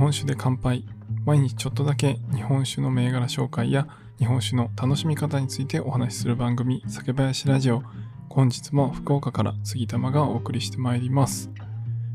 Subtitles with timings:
[0.00, 0.86] 本酒で乾杯。
[1.26, 3.86] 毎日ちょっとだけ日本酒の銘柄紹介や
[4.18, 7.82] 日本酒の楽しみ方についてお話しする番組酒林ラジオ。
[8.30, 11.50] 本日も福岡から杉玉がお送りしてまいります。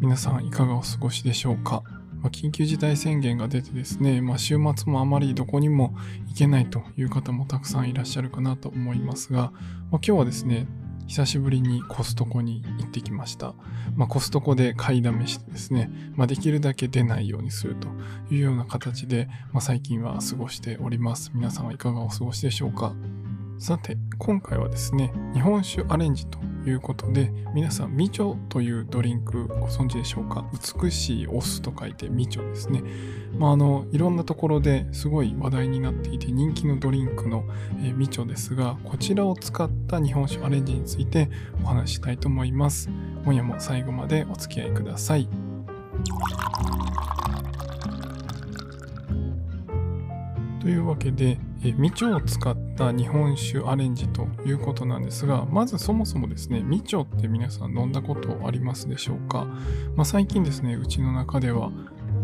[0.00, 1.82] 皆さんいかがお過ごしでしょうか、
[2.22, 5.94] まあ、緊急事態宣言が出てですね、まあ、週末もあまりどこにも
[6.28, 9.52] 行けないという方もたくさんいらっしゃるかなと思いますが、まあ、
[9.92, 10.66] 今日はですね
[11.06, 13.54] 久しぶりにコストコに行ってきました。
[13.94, 17.88] まあ、コストコで買いだめしてですね、まあ、できるだけ出ないようにすると
[18.30, 21.30] いうような形で、まあ、最近は過ごしております。
[21.34, 22.94] 皆さんはいかがお過ごしでしょうか？
[23.58, 30.44] さて、今回はですね、日本酒アレンジということで、皆さん、みちょというドリンクご存知でしょうか？
[30.82, 32.82] 美しいお酢と書いてみちょですね。
[33.38, 37.44] まあ、あの、いろんなところですごい話題になっていて人気のドリンクの、
[37.82, 41.30] え、みちょですが、こちらを使った日本酒アレンジについて
[41.64, 42.90] お話したいと思います。
[43.24, 45.28] 今夜も最後までお付き合いください。
[50.60, 59.46] というわけで、えみちょを使った日本酒アレンジということなんですが、まずそもそもですね、みちょって皆さん飲んだことありますでしょうか、
[59.96, 61.72] まあ、最近ですね、うちの中では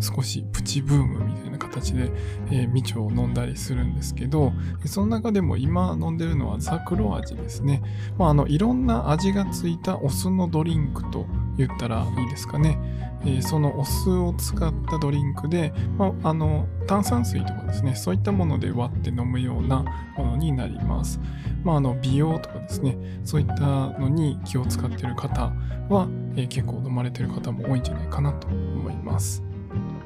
[0.00, 2.10] 少しプチブームみたいな形で、
[2.50, 4.52] えー、みちょを飲んだりするんですけど、
[4.84, 7.82] その中でも今飲んでるのはザクロ味ですね。
[8.18, 12.78] まあ、あの、いろんな味がついたお酢のドリンクと言ったらいいですかね。
[13.24, 19.84] えー、そのお酢を使ったドリンクで、まあ、あの炭酸水とかですねそういったもので割って飲むような
[20.16, 21.20] ものになります、
[21.62, 25.52] まあ、あの美容とかですねそういったのに気を使ってる方
[25.88, 29.42] は、えー、結構飲まれてる方も多いんじゃないかなと思います。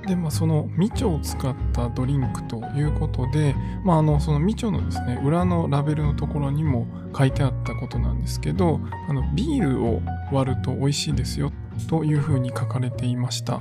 [0.06, 6.86] で、まあ、そのみちょを使ったドリンクということで、まあ、あのそのみちょのですね裏のラベルのところにも
[7.16, 10.00] 書いてあったことなんですけどあのビールを
[10.32, 11.52] 割ると美味しいですよ
[11.88, 13.60] というふうに書かれていました。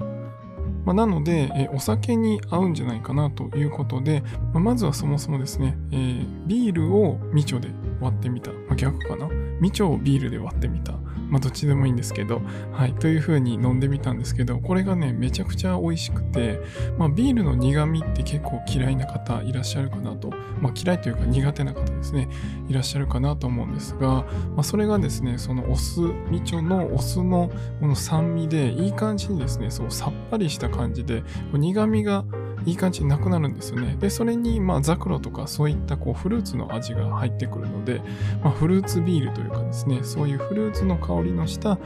[0.85, 4.23] まあ、なので、えお酒に合うんじゃないかなということで、
[4.53, 7.69] まあ、まずはそもそもですね、えー、ビールをみちょで
[7.99, 8.51] 割ってみた。
[8.51, 9.27] まあ、逆かな
[9.59, 10.93] みちょをビールで割ってみた。
[11.29, 16.61] まあ、どっちでもいいんですけど、はい、という風に飲んでみたんですけど、これがね、めちゃくちゃ美味しくて、
[16.97, 20.29] まあ、ビールの苦味って結構嫌いな方いらっしゃるかなと、
[20.61, 22.29] まあ、嫌いというか苦手な方ですね、
[22.67, 24.25] いらっしゃるかなと思うんですが、ま
[24.57, 27.49] あ、それがですね、そのお酢、みちょのお酢の
[27.79, 31.23] この酸味で、いい感じにですね、そうさっぱりした感じで、
[31.53, 32.25] 苦味が
[32.65, 33.95] いい感じになくなるんですよね。
[33.99, 38.01] で、それに、まあ、ザクロとかそういったこうフルーツの味が入ってくるので、
[38.43, 41.77] まあ、フルーツビールというかですね、そういうフルーツの香りのした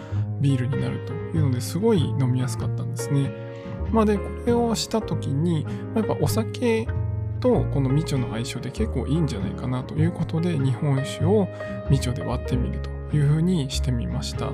[0.41, 3.31] ビールになるというのですごい飲みやすかったんですね。
[3.91, 6.87] まあ、で、これをした時に、やっぱお酒
[7.39, 11.47] とこのみちょの相性で結構いいんじゃないかなということで日本酒を
[11.89, 14.51] みちょで割ってみるというふうにしてみました。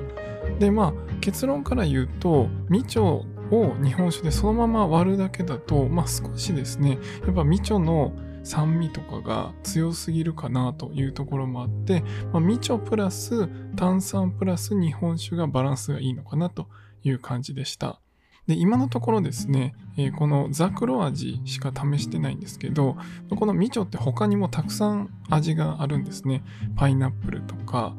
[0.58, 8.12] でまあ結論から言うとみちょを日本酒でそのまま割るだけだと、まあ、少しですね、やっぱみちょの
[8.44, 12.02] 酸味とかが強すぎるかなというところもあって、
[12.32, 16.68] まあ、みちょプラス炭酸プラス日本酒がバランスがいいのかなと
[17.02, 18.00] いう感じでした。
[18.46, 22.96] で、今のところですね、えー、このザクロ味しか試してないんですけど、
[23.36, 26.44] このみちょって他にもたくさん味があるんですね。
[26.76, 27.96] パイナップルとか、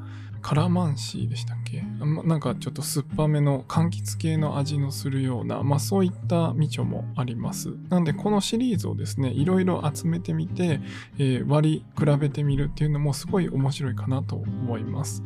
[0.47, 1.83] カラマンシーでしたっけ？
[2.23, 7.73] なんかちょっと酸っぱめの柑橘系の味のするような、まあそういったみちょもあります。
[7.89, 10.79] なんでこのシリーズをですね、いろいろ集めてみて、
[11.17, 15.21] えー、割り比べてみるっていうのもすごい面白いかなと思います。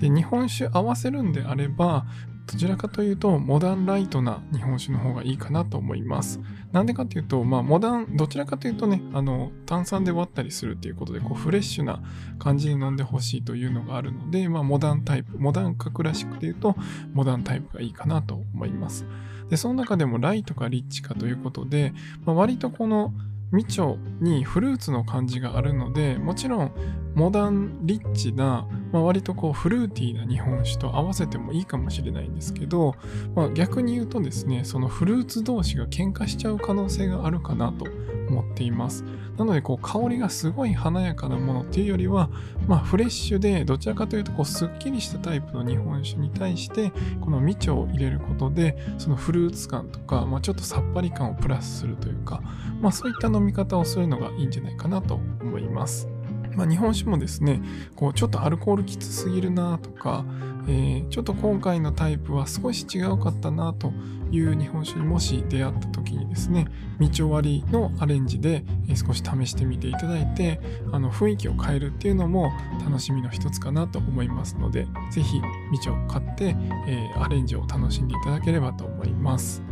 [0.00, 2.04] で日本酒合わせるんであれば
[2.46, 6.40] どちらかというと、モダンライトな日本酒の方がいいかなと思います。
[6.72, 12.02] なんでかっていうと、まあ、モダン、どちらかというとね、あの、炭酸で割ったりするっていうことで、こう、フレッシュな
[12.38, 16.76] 感じに飲んでほしいというのがあるので、まあ、モダンタイプ、モダンかクラシックで言うと、
[17.14, 19.06] モダンタイプがいいかなと思います。
[19.48, 21.94] で、その中でもライトかリッチかということで、
[22.26, 23.14] まあ、割とこの、
[23.54, 26.72] みちょにフルーツの感じがあるので、もちろん
[27.14, 32.96] モダンリッチな、まあ、割とこうフルーティーな日本酒と合わせてもいいかもしれないんですけど、
[33.36, 37.86] まあ、逆に言うとですね、そのフルーツ同士が喧嘩しちゃう可能性があるかなと
[38.34, 39.04] 思っています。
[39.36, 42.30] なので、こう、香りがすごい華やかなものっていうよりは、
[42.66, 52.42] まあ、フレッシュで、どちらかというと、こう、すっきりしたタイプの日本酒に対して、このみちょを入れることで、そのフルーツ感とか、まあ、ちょっとさっぱり感をプラスするというか、
[52.80, 56.13] まあ、そういった飲み方をするのがいいんじゃないかなと思います。
[56.56, 57.60] まあ、日本酒もですね、
[57.96, 60.24] こうちょっとアルコールきつすぎるなとか、
[60.66, 63.92] えー、ちょっと今回のタイプは少し違うかったなと
[64.30, 66.66] いう日本酒にもし出会った時にですね、
[66.98, 68.64] 道終わりのアレンジで
[68.94, 70.60] 少し試してみていただいて、
[70.92, 72.52] あの雰囲気を変えるっていうのも
[72.84, 75.40] 楽しみの一つかなと思いますので、ぜひ
[75.84, 76.56] 道を買って、
[76.88, 79.62] えー、アレンジを楽しんでいただければと思います。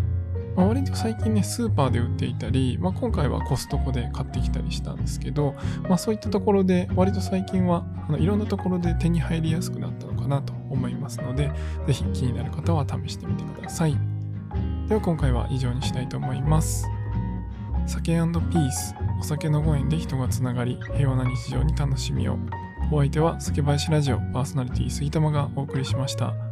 [0.57, 5.55] まあ、割と最近ね、スーパーで売っていたり、まあ、今回はコストコで買ってきたりしたんですけど、
[5.89, 11.51] まあ、そういったところで、割と最近はあのいろんなところで手に入りやすくなったのかなと思いますので、
[11.87, 13.97] ぜひ気になる方は試してみてください。
[14.89, 16.87] では今回は以上にしたいと思います。
[17.87, 22.39] 酒ピース、お酒のご縁で人がつながり、平和な日常に楽しみを。
[22.91, 26.52] お相手は酒林ラジオパーソナリティ杉玉がお送りしました。